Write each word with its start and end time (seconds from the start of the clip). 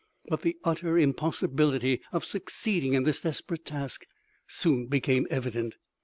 But 0.29 0.41
the 0.41 0.57
utter 0.63 0.97
impossibility 0.97 2.01
of 2.11 2.25
succeeding 2.25 2.95
in 2.95 3.03
this 3.03 3.21
desperate 3.21 3.65
task 3.65 4.07
soon 4.47 4.87
became 4.87 5.27
evident. 5.29 5.75